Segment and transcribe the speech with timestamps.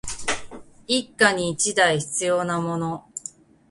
[0.87, 3.05] 一家に一台必要なもの